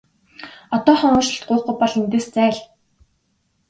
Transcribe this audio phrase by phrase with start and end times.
[0.75, 2.57] Одоохон уучлалт гуйхгүй бол эндээс зайл!